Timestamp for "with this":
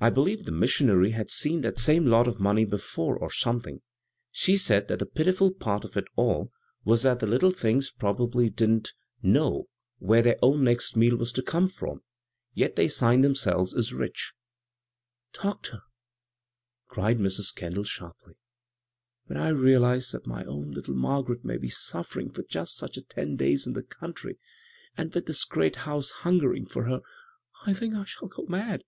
25.14-25.44